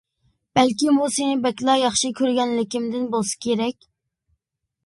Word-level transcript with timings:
بەلكىم 0.59 0.97
بۇ 1.01 1.09
سىنى 1.17 1.35
بەكلا 1.43 1.75
ياخشى 1.81 2.11
كۆرگەنلىكىمدىن 2.21 3.07
بولسا 3.17 3.41
كېرەك. 3.49 3.89